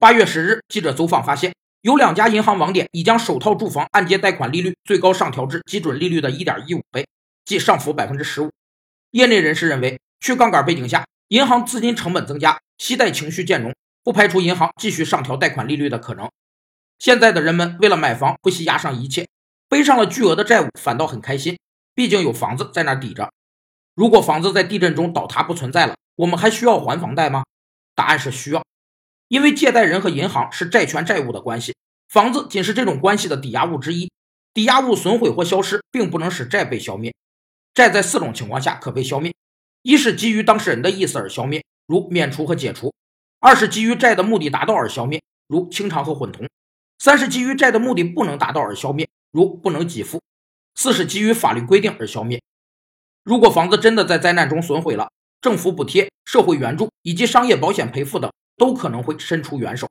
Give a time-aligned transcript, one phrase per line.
[0.00, 7.04] 八月十日，记者走访发现，有两家银行网点已将首套住房按揭贷款利率最高上调至基准利率的一点一五倍，
[7.44, 8.48] 即上浮百分之十五。
[9.10, 13.74] 业内人士认为，去杠杆背景下，银行资金成本增加，息贷情绪渐浓，
[14.04, 16.30] 不排除银行继续上调贷款利率的可能。
[17.00, 19.26] 现在的人们为了买房，不惜押上一切，
[19.68, 21.58] 背上了巨额的债务，反倒很开心，
[21.96, 23.32] 毕竟有房子在那抵着。
[23.96, 27.42] 如果房子在地震中倒塌不存在了，我们还需要还房贷吗？
[27.96, 28.62] 答案是需要，
[29.28, 31.74] 因为借贷人和银行是债权债务的关系，
[32.08, 34.10] 房子仅是这种关系的抵押物之一。
[34.54, 37.14] 抵押物损毁或消失，并不能使债被消灭。
[37.74, 39.32] 债在四种情况下可被消灭：
[39.82, 42.92] 一是基于当事人的意思而消灭，如免除和解除；
[43.38, 46.48] 二是基于债的目的达到而消灭，如清偿和混同。
[46.98, 50.18] 三是基于债的目的不能达到而消灭，如不能给付；
[50.74, 52.42] 四是基于法律规定而消灭。
[53.22, 59.88] 如果房子真的在灾难中损毁了，政府补贴、社会援助以及商业保险赔付等都可能会伸出援手。